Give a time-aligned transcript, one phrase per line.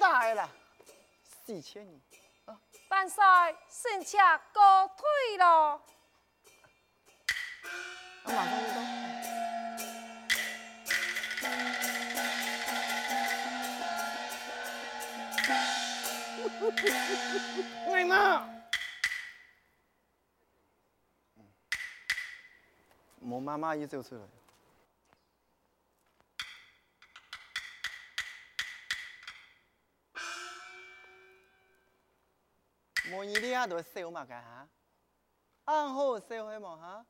[0.00, 0.48] 该打的啦，
[1.44, 2.00] 四千年。
[2.88, 3.22] 万岁，
[3.68, 4.18] 臣妾
[4.52, 5.80] 告退了。
[8.24, 8.80] 我马上就到。
[17.94, 18.48] 哎妈！
[23.20, 24.22] 我妈妈也走出来。
[33.60, 34.68] 我一啲都笑嘛，噶哈，
[35.64, 37.06] 安好笑系嘛哈？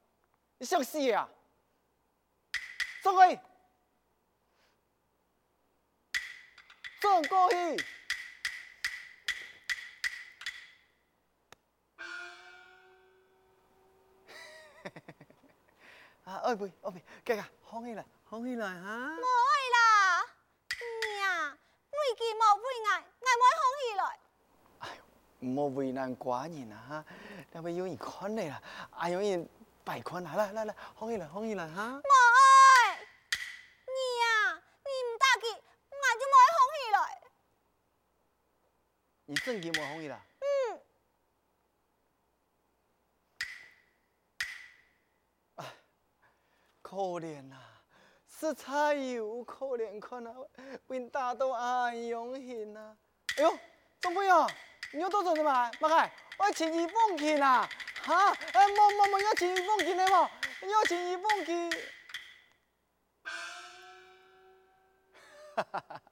[0.59, 1.29] 你想死啊？
[3.03, 3.37] 走开，
[7.01, 7.85] 走过去。
[16.25, 19.09] 啊，二位，二位，哥哥，放起来，放起来哈。
[19.17, 19.23] 冇
[19.75, 20.27] 啦，
[21.17, 23.05] 娘，为己莫为爱，爱
[23.57, 24.30] 放起来。
[25.41, 27.05] 莫为难寡人啊哈，
[27.51, 29.49] 那边有人看你啦，哎有人
[29.83, 32.01] 拜看啦，来来来，放起来，放起来哈。
[32.01, 37.23] 冇爱，娘，你唔打气，爱就莫放起来。
[39.25, 40.21] 你真嘅莫放起来。
[46.83, 47.85] 可怜呐、啊，
[48.27, 50.35] 实在有可怜可啊，
[50.89, 52.97] 为大都安永庆呐。
[53.37, 53.59] 哎呦，
[54.01, 54.49] 总兵啊，
[54.93, 55.71] 你要多做什么？
[55.81, 57.69] 马开，我要请你放气呐，
[58.03, 60.29] 哈，哎，莫莫莫要请你放气的嘛，
[60.63, 61.71] 要请你放气。
[65.55, 66.03] 哈哈哈，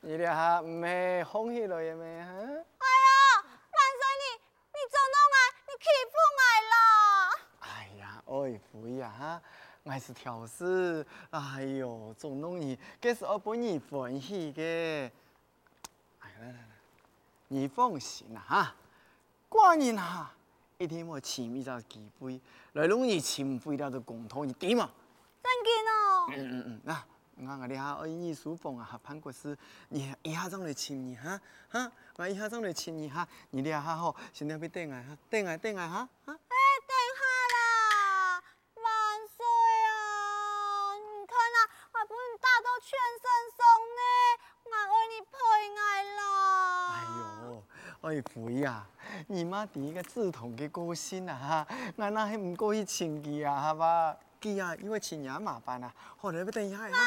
[0.00, 2.30] 你俩哈没放起来嘅没哈？
[2.30, 4.24] 哎呀，万岁你，
[4.72, 6.40] 你做弄啊，你欺负我
[6.72, 6.74] 了！
[7.60, 7.64] 哎
[7.98, 9.42] 呀，哎不呀哈，
[9.84, 14.62] 我是挑事，哎呦，总弄你，这是我本人欢喜的。
[16.22, 16.54] 来来，
[17.52, 18.74] 你放心啦哈，
[19.48, 20.32] 寡人啊，
[20.78, 22.40] 一定会亲密着机会
[22.74, 24.88] 来弄你亲妃了的共同一点嘛？
[25.42, 26.30] 真嘅哦。
[26.32, 27.04] 嗯嗯嗯，啊
[27.36, 36.38] 我我哋哈爱你书房啊，潘国师，你一下张来亲你哈哈，我一下张来亲你哈，你俩哈好，现在被等来哈，等来等来哈哈。
[48.10, 48.84] 爱妃呀，
[49.28, 54.16] 你妈第一个志同的歌星啊哈，我那还唔过去请佢啊，好吧？
[54.42, 56.82] 佢啊，因为请人麻烦啊，好，你要等一下哈。
[56.82, 56.98] 万岁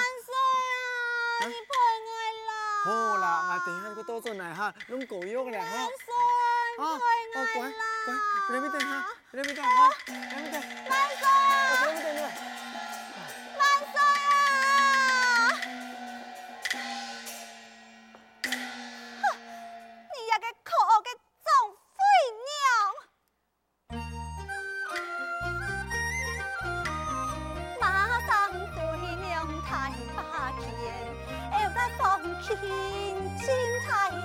[1.42, 1.48] 啊！
[1.48, 1.76] 你陪
[2.08, 2.12] 我
[2.48, 2.52] 啦。
[2.86, 5.76] 好啦，我等一下你多做来哈，弄狗肉啦哈。
[5.76, 6.08] 万岁！
[6.78, 7.00] 陪我啦。
[7.34, 7.44] 乖
[8.06, 8.08] 乖，
[8.50, 8.92] 你别等哈，
[9.32, 9.70] 你别等哈，
[10.08, 10.62] 你别等。
[10.90, 11.26] 万岁！
[11.84, 12.63] 我别等。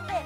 [0.06, 0.16] 边，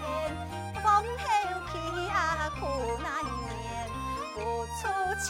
[0.83, 1.25] 风后
[1.67, 1.73] 飘
[2.15, 2.61] 啊苦
[3.03, 3.91] 难言，
[4.37, 4.81] 无处
[5.21, 5.27] 千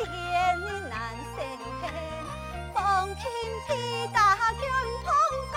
[0.61, 0.95] 里难
[1.35, 1.39] 相
[1.81, 1.83] 见。
[2.75, 2.77] 风
[3.17, 3.21] 轻
[3.67, 3.71] 披
[4.13, 4.17] 大
[4.55, 4.63] 卷
[5.05, 5.07] 蓬
[5.53, 5.57] 干，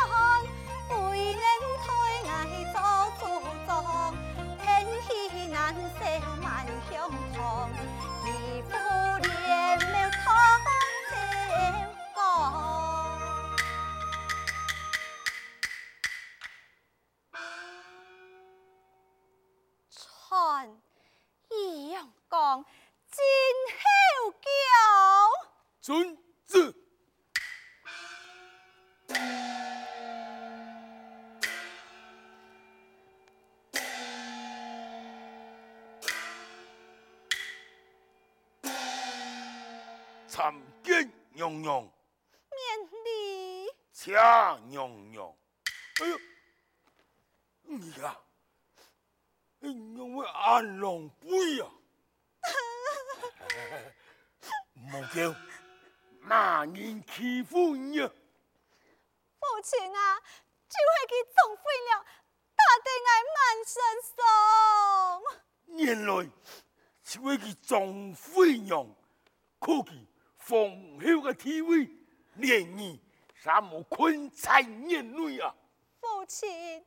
[1.12, 1.40] 为人
[1.84, 1.86] 推
[2.30, 2.32] 爱
[2.74, 2.76] 做
[3.20, 3.22] 主
[3.68, 3.70] 张，
[4.62, 4.64] 天
[5.08, 5.08] 气
[5.48, 6.02] 难受
[6.42, 6.46] 满
[6.90, 6.94] 胸
[7.34, 7.36] 膛。
[40.28, 40.54] 参
[40.84, 41.92] 见娘娘，免
[43.06, 43.70] 礼。
[43.92, 44.14] 请
[44.70, 45.34] 娘娘。
[46.02, 46.20] 哎呦，
[47.64, 48.18] 你呀，
[49.60, 51.66] 娘为安郎辈呀。
[54.74, 55.34] 莫叫，
[56.22, 58.10] 哪人欺负你啊？
[59.40, 60.20] 父亲啊，
[60.68, 62.06] 就系佢纵坏了
[62.56, 63.76] 大地爱满身
[64.16, 64.16] 伤。
[65.68, 66.12] 原来
[67.04, 68.88] 就系佢纵坏娘，
[69.60, 70.06] 可见。
[70.38, 71.90] 丰厚的体位，
[72.36, 73.02] 连你
[73.34, 75.56] 啥么困在眼内啊？
[76.00, 76.86] 父亲，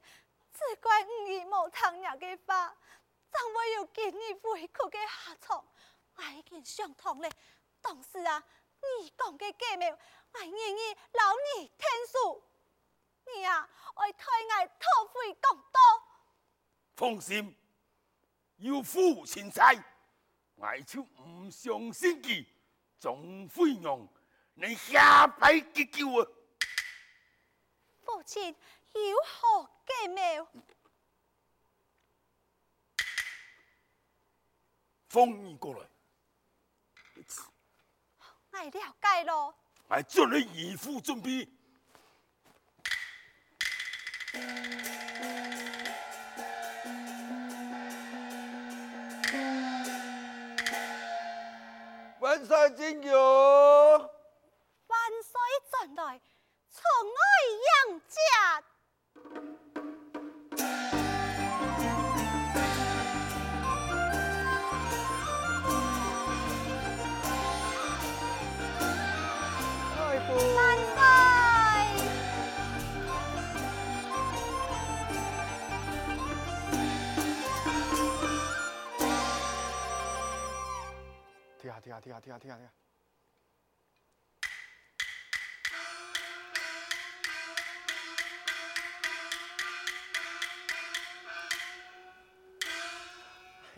[0.53, 2.73] 只怪吾儿无听娘的话，
[3.33, 5.65] 怎会有今日委屈的下场？
[6.19, 7.31] 我已经想通了，
[7.81, 8.43] 当时啊，
[8.81, 9.87] 你讲嘅计谋，
[10.33, 11.23] 我愿意留
[11.57, 12.43] 你天数。
[13.25, 15.79] 你啊，我替我讨回公道。
[16.97, 17.57] 放心，
[18.57, 19.81] 有父亲在，
[20.57, 22.45] 我就唔相信佢
[22.99, 24.09] 总会让
[24.55, 26.27] 你下辈结局啊！
[28.05, 28.57] 父亲
[28.93, 30.49] 有何计谋？
[35.09, 35.89] 风你过来，
[38.59, 39.55] 我了解咯。
[39.89, 41.49] 来叫你义父准备。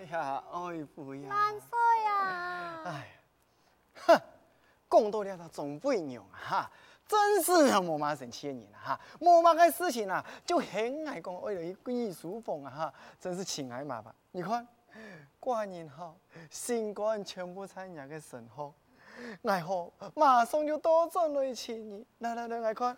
[0.06, 1.28] 呀，爱父呀！
[1.28, 2.82] 万岁呀！
[2.84, 3.04] 哎呀，
[4.06, 4.20] 哼，
[4.88, 6.70] 讲到了他总不用哈，
[7.06, 14.14] 真是啊，冇嘛神气的人哈，冇嘛个事情啊，就很爱讲为了一贵书房啊哈，真是情爱嘛吧？
[14.32, 14.66] 你看，
[15.38, 16.16] 过年好，
[16.50, 18.74] 新官全部参加个神后，
[19.44, 22.96] 爱好马上就多赚了一千亿，来来来，爱看，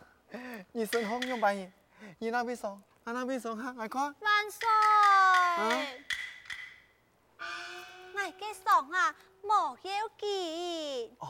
[0.73, 1.73] 你神好用白银，
[2.19, 4.03] 你那边送，我那边送哈，爱看。
[4.03, 4.69] 万岁！
[4.69, 5.69] 啊
[8.23, 11.17] 我嘅上啊，莫要紧。
[11.19, 11.29] 哦，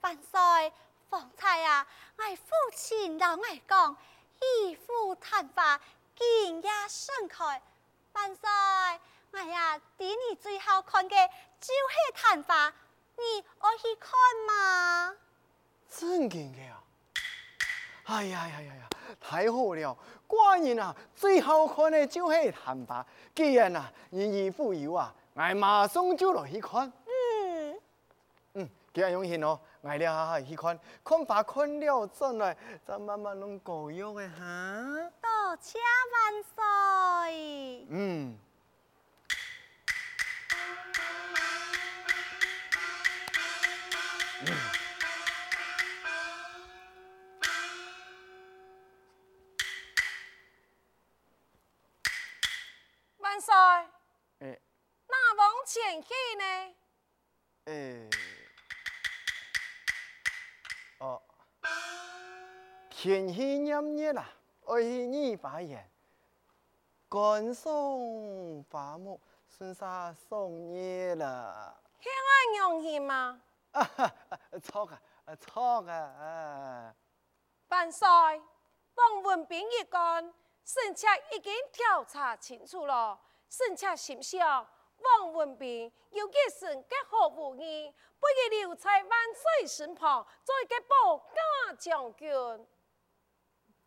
[0.00, 0.72] 万岁！
[1.10, 1.86] 方才啊，
[2.16, 3.94] 我父亲老爱讲，
[4.40, 5.78] 义父谈话，
[6.16, 7.60] 见也盛开。
[8.14, 8.48] 万岁！
[9.32, 11.28] 我呀，第你最好看嘅
[11.60, 12.72] 就是谈话，
[13.16, 14.12] 你爱去看
[14.46, 15.14] 吗？
[15.90, 16.82] 真嘅嘅啊！
[18.04, 18.88] 哎呀呀呀呀，
[19.20, 19.98] 太好了！
[20.26, 23.04] 寡人啊，最好看的就是谈话。
[23.34, 26.92] 既然啊，你义父有啊，我马上就来去看。
[27.06, 27.80] 嗯，
[28.54, 35.10] 嗯，既然用心哦，我了下下去看，看法看了转来，再慢慢弄教育的哈。
[35.22, 35.78] 多谢
[36.12, 37.86] 万岁。
[37.90, 38.36] 嗯。
[55.68, 56.74] 前去呢？
[57.66, 58.08] 诶，
[61.00, 61.20] 哦，
[62.88, 64.26] 天气炎热啦，
[64.66, 65.86] 爱去御花园，
[67.06, 67.70] 观赏
[68.70, 71.78] 花木，顺沙送叶啦。
[72.00, 73.38] 天安用心吗？
[73.72, 74.14] 啊哈，
[74.62, 76.96] 错啊，啊错啊，啊。
[77.68, 83.20] 万岁，王文斌一讲，臣妾已经调查清楚了。
[83.50, 84.66] 臣妾心想，
[84.98, 92.28] 王文斌有一身结好武艺，不如留在万岁身旁，做一个保家将军。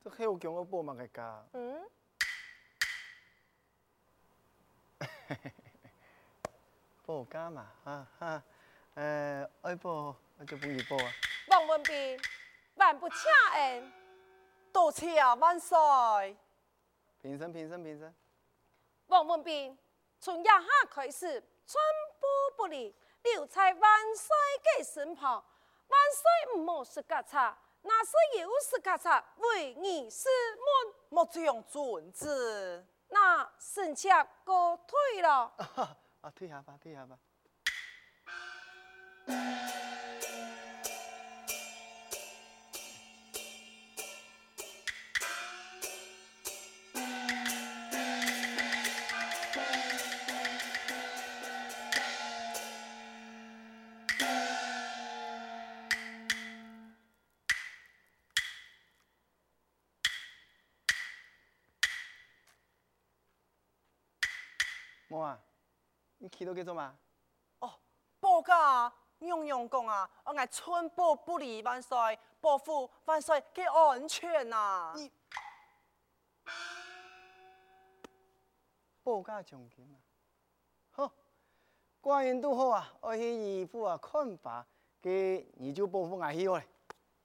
[0.04, 1.46] 这黑有强的宝马个家。
[1.54, 1.88] 嗯，
[7.06, 8.44] 保家嘛，哈哈，
[8.96, 11.12] 呃，爱保我就不你保啊。
[11.48, 12.20] 王文斌，
[12.76, 13.18] 万不请
[13.56, 13.92] 恩。
[14.74, 15.78] 多谢万岁。
[17.22, 18.16] 平身，平身，平身。
[19.08, 19.78] 王文斌，
[20.22, 21.82] 从夜下开始，寸
[22.20, 24.30] 步不离，留在万岁
[24.64, 25.44] 嘅身旁。
[25.88, 30.96] 万岁唔好失格差，那是有失格差，为你是门。
[31.10, 32.86] 莫这样尊子。
[33.10, 35.52] 那剩下哥退了。
[36.22, 37.18] 啊，退下吧，退下吧。
[65.12, 65.38] 莫啊，
[66.20, 66.98] 你去到几做嘛？
[67.60, 67.74] 哦，
[68.22, 68.90] 保家，
[69.20, 74.94] 用用讲啊，我爱寸步不离万岁，保护万岁给安全呐、啊。
[74.96, 75.12] 你
[79.04, 80.00] 报家奖金啊，
[80.92, 81.12] 好，
[82.00, 84.66] 官员都好啊，我去义父啊看法，
[85.02, 86.66] 给你就保护我去哟嘞。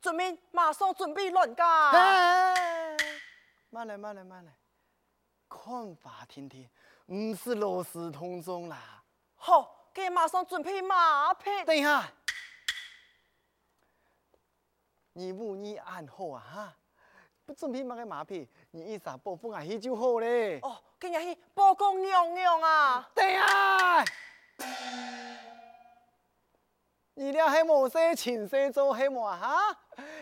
[0.00, 1.90] 准备马上准备乱架。
[1.93, 2.97] 哎，
[3.71, 4.52] 慢来慢来慢来，
[5.49, 6.69] 看法听听，
[7.06, 9.02] 唔是罗斯同宗啦。
[9.36, 11.64] 好，给马上准备马匹。
[11.64, 12.10] 等一下，
[15.12, 16.75] 你母你安好啊哈？
[17.44, 20.58] 不准备马个马匹，你一撒暴风啊去就好嘞。
[20.62, 23.08] 哦，今日去报告娘娘啊。
[23.14, 24.04] 等一下。
[27.14, 29.78] 你俩还冇说亲生做黑么哈？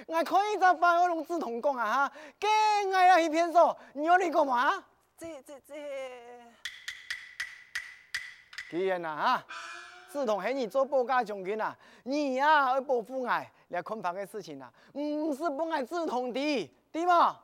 [0.06, 2.46] 我可以在办我龙志同讲啊哈，给
[2.88, 4.84] 我要一片手，你要你个嘛？
[5.16, 5.74] 这这这，
[8.74, 9.46] 既然呐哈，
[10.10, 17.40] 志同系你做保家将军啊，你呀要保护我，来看法个事情啊，唔是不爱志同的，对吗？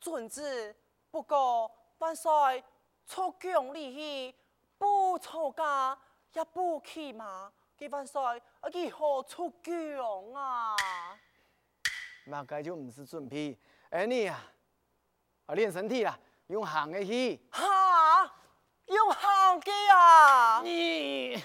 [0.00, 0.74] 遵旨。
[1.10, 2.32] 不过万岁
[3.06, 4.34] 出宫里去，
[4.78, 5.98] 不出家
[6.32, 7.52] 也不骑马。
[7.76, 8.20] 几万岁，
[8.60, 8.70] 啊！
[8.70, 10.74] 几好出宫啊？
[12.24, 13.54] 那该就唔是准备，
[13.90, 14.42] 哎你啊，
[15.44, 17.38] 啊练身体啦，用行的去。
[19.58, 19.58] 哈？
[19.58, 20.62] 用行的啊？
[20.62, 21.42] 你，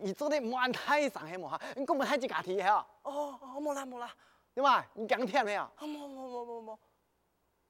[0.00, 1.60] 你做的蛮太上海么哈？
[1.76, 2.86] 你根本太只家体哈？
[3.02, 4.10] 哦哦，冇啦冇啦，
[4.54, 4.84] 对嘛？
[4.94, 5.62] 你讲听没有？
[5.80, 6.78] 冇冇冇冇冇，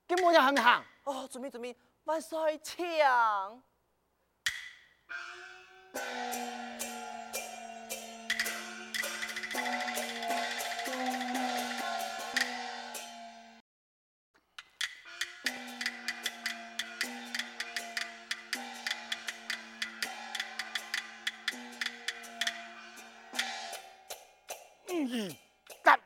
[0.07, 0.85] 根本就行行。
[1.04, 2.87] 哦，准备准备，万岁请。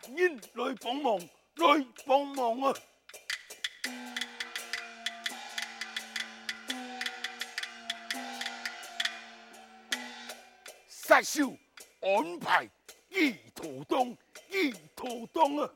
[0.07, 2.75] 答应来帮忙，来帮忙啊！
[10.89, 11.57] 杀手
[12.01, 12.69] 安排
[13.09, 14.17] 义途东，
[14.51, 15.71] 义途东啊！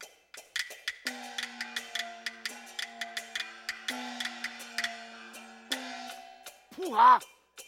[6.71, 7.21] 铺下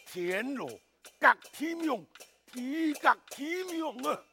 [0.07, 0.69] 天罗
[1.19, 2.05] 隔天用，
[2.51, 4.23] 天隔天用啊！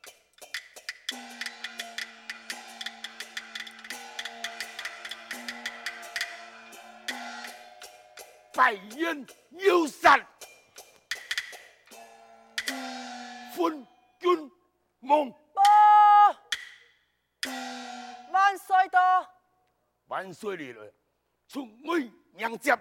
[8.61, 10.19] 百人有杀。
[13.55, 13.87] 分
[14.19, 14.53] 军
[14.99, 15.35] 梦，
[18.31, 18.99] 万岁的，
[20.09, 20.93] 万岁嚟了，
[21.49, 22.79] 出位迎接。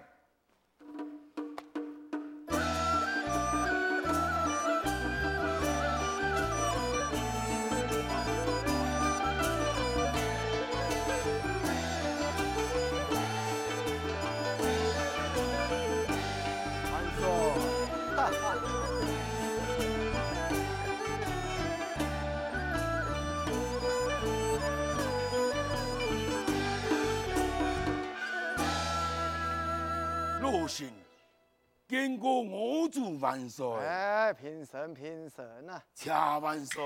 [32.00, 33.66] 见过我主万岁。
[33.76, 35.84] 哎，平身平身啊！
[35.92, 36.82] 谢万岁。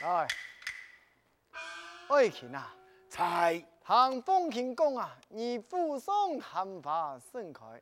[0.00, 0.26] 来，
[2.08, 2.74] 爱卿啊，
[3.08, 7.80] 在唐凤卿讲啊，你府上谈话盛开，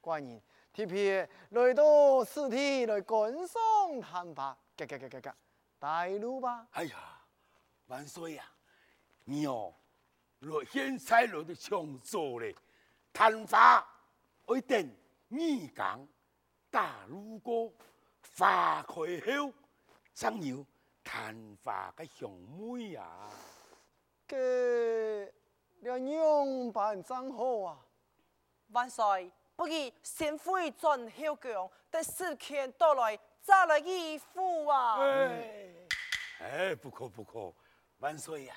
[0.00, 0.40] 官人
[0.72, 5.34] 特别来到此地来观赏谈话，格格格格格，
[5.78, 6.66] 带路吧。
[6.70, 6.96] 哎呀，
[7.88, 8.48] 万岁呀、啊，
[9.24, 9.74] 你哦，
[10.38, 12.56] 来现在来的抢座嘞，
[13.12, 13.86] 谈话
[14.56, 14.90] 一定
[15.32, 16.04] 你讲
[16.72, 17.72] 大路过
[18.36, 19.52] 花开后，
[20.12, 20.66] 怎有
[21.04, 23.08] 谈话嘅香味呀。
[24.26, 25.30] 嘅，
[25.78, 27.78] 你样办真好啊！
[28.72, 29.72] 万岁，不如
[30.02, 34.98] 先回转后宫，等时间到来再来衣服啊！
[34.98, 35.72] 哎，
[36.40, 37.54] 哎，不可不可，
[37.98, 38.54] 万岁呀！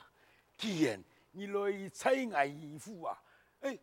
[0.58, 3.24] 既然你来采爱义府啊，
[3.60, 3.78] 哎，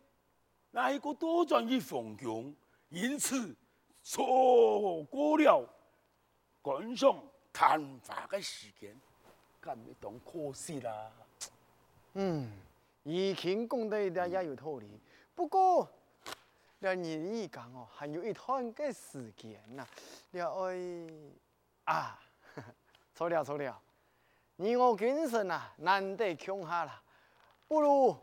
[0.71, 2.53] 那一个多转一封宫，
[2.91, 3.55] 因此
[4.03, 5.65] 错过了
[6.61, 8.93] 观赏谈话的时间，
[9.63, 11.11] 咁咪当可惜啦。
[12.13, 12.51] 嗯，
[13.03, 14.99] 以前讲得一点也有道理，
[15.33, 15.89] 不过，
[16.79, 19.87] 两年一讲哦，还有一段的时间呐，
[20.31, 22.19] 你爱啊，
[23.15, 23.81] 错了错了，
[24.57, 27.01] 你我今生啊难得穷下了，
[27.69, 28.13] 不如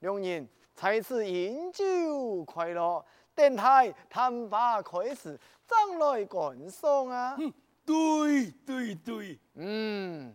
[0.00, 3.04] 两人在此饮酒快乐，
[3.36, 7.36] 等待谈话开始，再来观赏啊。
[7.38, 7.52] 嗯，
[7.84, 10.34] 对对对，嗯，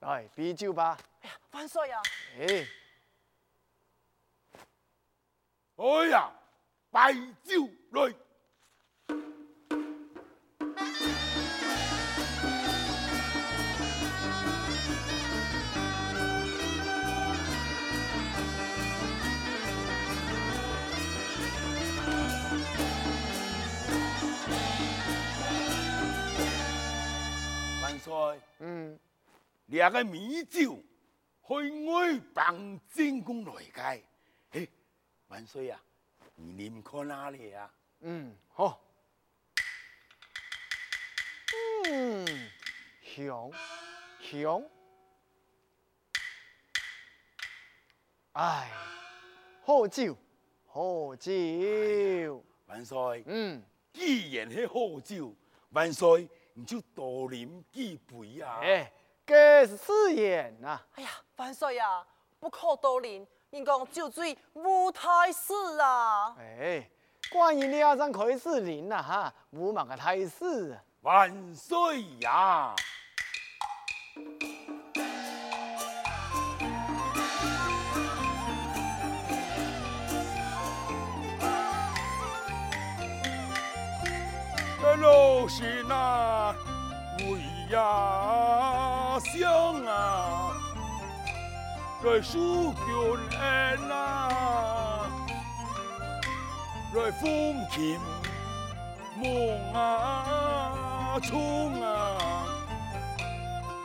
[0.00, 0.98] 来啤酒吧。
[1.20, 2.02] 哎呀，万岁呀！
[2.38, 2.66] 哎，
[5.76, 6.32] 哎呀，
[6.90, 7.12] 白
[7.44, 8.14] 酒来。
[28.08, 28.98] 岁，嗯，
[29.66, 30.82] 两个米酒
[31.46, 34.00] 去外邦进攻来嘅，
[34.50, 34.68] 嘿，
[35.28, 35.78] 万岁啊！
[36.34, 37.70] 你唔看哪里啊？
[38.00, 38.80] 嗯，好。
[41.90, 42.50] 嗯，
[43.02, 43.50] 香
[44.22, 44.62] 香。
[48.32, 48.70] 哎，
[49.62, 50.16] 好酒，
[50.66, 52.42] 好酒。
[52.66, 53.62] 万岁，嗯，
[53.92, 55.34] 既然系好酒，
[55.70, 56.26] 万岁
[56.58, 58.58] 你就多饮几杯啊！
[58.60, 58.90] 哎，
[59.24, 60.84] 这是誓言啊。
[60.96, 62.04] 哎呀，万岁呀，
[62.40, 66.34] 不可多饮，人讲酒醉无太事啊。
[66.36, 66.90] 哎，
[67.30, 70.76] 关于你阿张开始饮啦哈，无嘛个太事。
[71.02, 72.74] 万岁呀！
[85.00, 86.54] 老师啊，
[87.18, 87.40] 为
[87.70, 89.48] 呀想
[89.86, 90.50] 啊，
[92.02, 92.82] 来数卷
[93.40, 95.06] 恩啊，
[96.94, 97.98] 来风琴
[99.16, 101.86] 梦啊，冲啊，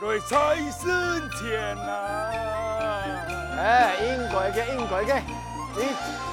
[0.02, 0.82] 来财神
[1.38, 1.90] 前啊！
[3.56, 5.22] 哎，应该嘅，应该嘅，
[5.76, 6.23] 你。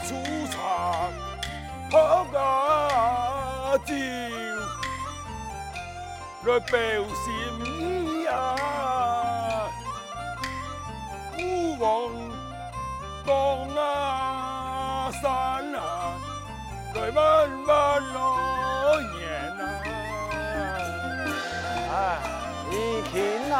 [0.00, 0.10] 出
[0.50, 1.12] 场，
[1.90, 2.36] 喝个
[3.84, 3.94] 酒，
[6.44, 6.74] 来表
[7.24, 7.24] 心
[7.64, 9.68] 意啊！
[11.36, 11.40] 古
[11.78, 11.84] 往
[13.24, 13.28] 东
[13.76, 15.24] 啊山
[15.74, 15.78] 啊，
[16.94, 17.68] 来慢慢
[18.14, 18.16] 来
[19.12, 19.20] 年
[19.60, 19.62] 啊！
[21.92, 21.94] 哎，
[22.70, 22.74] 你
[23.12, 23.14] 听
[23.52, 23.56] 啊！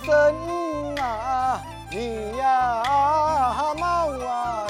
[0.00, 2.42] 生啊，你呀
[3.78, 4.66] 猫啊，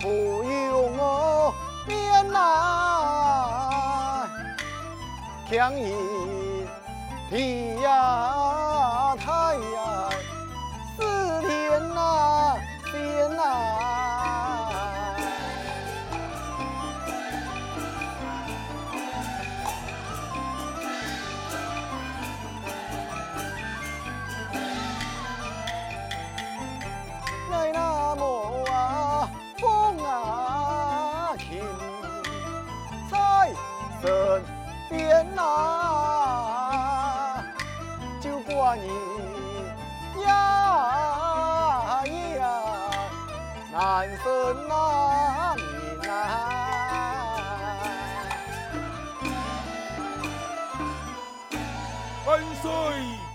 [0.00, 0.08] 不
[0.42, 1.54] 用我
[1.86, 2.38] 变来，
[5.50, 5.94] 强一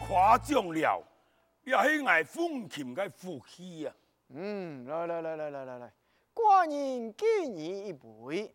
[0.07, 1.03] 夸奖了，
[1.63, 3.91] 也是爱风琴的福气呀！
[4.29, 5.91] 嗯，来来来来来来来，
[6.35, 8.53] 寡人敬你一杯。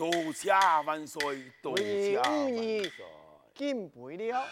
[0.00, 2.90] 多谢万岁，多谢万岁。
[3.54, 4.48] 敬杯了。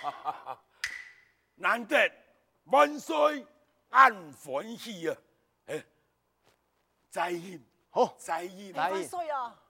[0.00, 0.64] 哈哈哈，
[1.56, 2.12] 难得
[2.66, 3.44] 万岁
[3.88, 5.16] 安欢喜啊！
[7.10, 7.60] 再饮，
[7.90, 9.60] 好，再饮，万岁啊！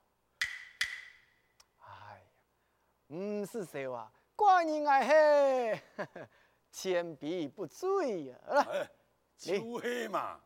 [1.81, 6.07] 哎呀，唔是说话，寡人爱喝，
[6.71, 8.37] 千杯不醉呀！
[8.47, 8.91] 哎，
[9.39, 10.39] 就是嘛，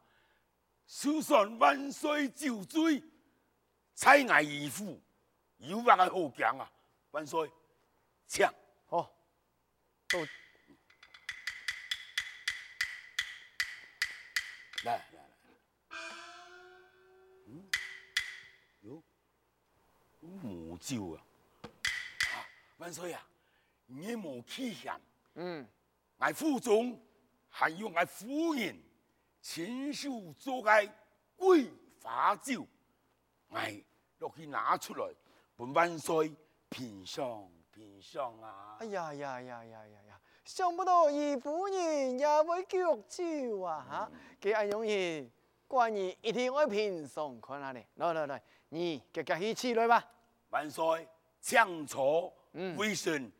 [0.90, 3.02] 就算万岁酒醉，
[3.94, 5.00] 才爱义父，
[5.56, 6.70] 有乜个好讲啊？
[7.12, 7.50] 万岁，
[8.26, 8.46] 请，
[8.86, 9.10] 好，
[10.08, 10.26] 都
[14.84, 15.02] 来。
[20.42, 21.24] 无酒啊！
[22.76, 23.26] 万岁啊！
[23.86, 25.00] 你无气象，
[25.34, 25.66] 嗯，
[26.18, 27.00] 俺府中
[27.48, 28.78] 还有俺夫人
[29.40, 30.90] 亲手做嘅
[31.36, 31.70] 桂
[32.02, 32.66] 花酒，
[33.50, 33.82] 哎
[34.18, 35.08] 落去拿出来，
[35.56, 36.34] 本万岁
[36.68, 38.76] 品尝品尝啊！
[38.80, 40.20] 哎呀呀呀呀呀呀！
[40.44, 43.86] 想不到二夫人也会叫酒啊！
[43.88, 45.30] 哈、嗯，给俺容易，
[45.68, 47.86] 寡人一定会品尝看下咧。
[47.94, 50.04] 来来来，你夹夹起起来吧。
[50.50, 51.08] 万岁，
[51.40, 52.32] 请坐。
[52.52, 53.30] 嗯，微臣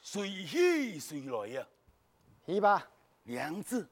[0.00, 1.66] 随喜随来呀。
[2.46, 2.88] 去吧，
[3.24, 3.88] 娘子。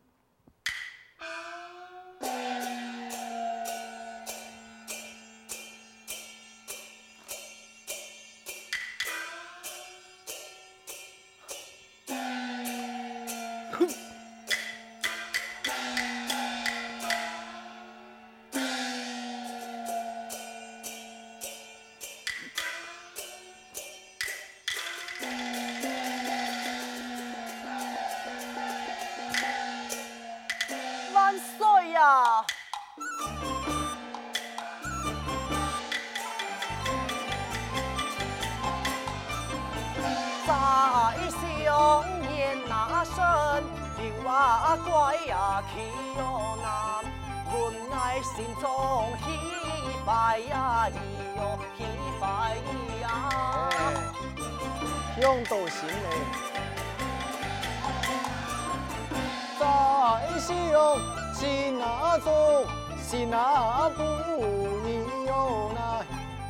[64.85, 64.88] 你
[65.26, 65.78] 有那，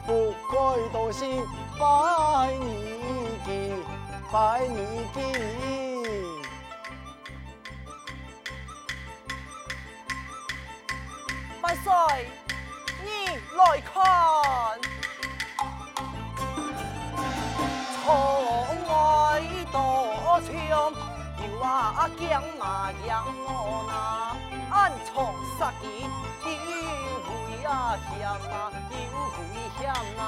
[0.07, 0.09] 不
[0.51, 0.55] 该
[0.93, 1.25] 都是
[1.79, 2.65] 拜你
[3.45, 3.49] 记
[4.33, 4.77] 拜你
[5.15, 5.19] 记。
[11.63, 11.93] 万岁，
[13.05, 13.09] 你
[13.57, 13.89] 来看。
[18.03, 18.07] 窗
[18.89, 18.91] 外
[19.73, 19.77] 到
[20.41, 20.51] 墙，
[21.39, 21.67] 有啊
[22.19, 22.21] 江
[22.59, 22.61] 嘛
[23.07, 23.09] 江
[23.47, 23.49] 哦
[23.87, 23.93] 那，
[24.75, 25.09] 暗藏
[25.59, 25.85] 杀机，
[26.45, 26.49] 有
[27.61, 29.05] 危啊险啊，有
[29.53, 29.81] 危险
[30.19, 30.21] 啊。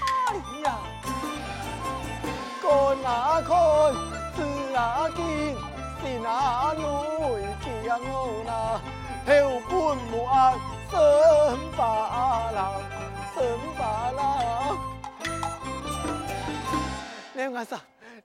[0.00, 0.04] 哎
[0.64, 0.66] 呀，
[2.60, 2.64] 看
[3.04, 3.08] 啊
[3.40, 3.50] 看，
[4.36, 4.38] 字
[4.76, 4.78] 啊
[5.16, 5.18] 见，
[6.00, 6.28] 是哪
[6.76, 6.80] 女
[7.62, 7.64] 强
[8.12, 8.12] 哦
[8.44, 8.52] 那，
[9.26, 9.32] 后
[9.70, 9.72] 本
[10.12, 10.32] 无案，
[10.90, 10.94] 身
[11.74, 11.80] 把
[12.50, 12.60] 郎，
[13.34, 13.36] 身
[13.78, 13.82] 把
[14.12, 14.63] 郎。
[17.44, 17.78] 廖阿三，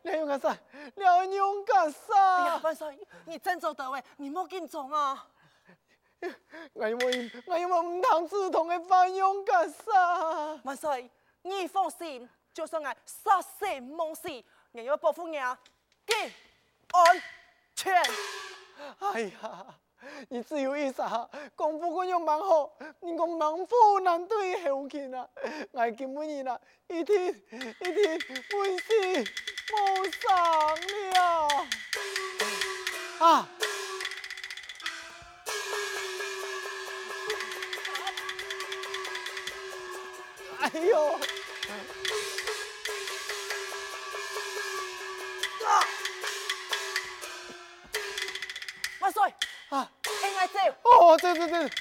[0.03, 0.57] 廖阿三，
[0.95, 2.57] 廖勇干哎呀，啥？
[2.59, 5.27] 万岁，你真做得位，你莫紧张啊。
[6.73, 10.59] 我因为我因为唔通自同的翻勇干啥？
[10.63, 11.09] 万岁，
[11.41, 14.29] 你放心，就算我杀死蒙死，
[14.71, 15.57] 也要保护你啊，
[16.05, 16.13] 给
[16.91, 17.21] 安
[17.75, 18.01] 全。
[18.99, 19.65] 哎呀，
[20.29, 25.27] 你只有一啥，功夫管用蛮好，你讲猛虎难对后勤啊！
[25.71, 27.33] 我今日啦，一天一
[27.93, 29.31] 天本事
[29.71, 30.29] 无上
[31.13, 31.47] 了
[33.19, 33.49] 啊！
[40.61, 41.19] 哎呦！
[51.39, 51.71] 对对对。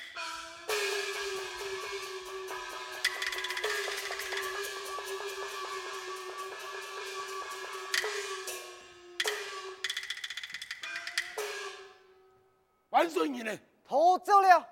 [12.90, 13.58] 万岁，你呢？
[13.84, 14.64] 逃走了。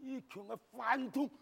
[0.00, 1.37] 一群的反动，对。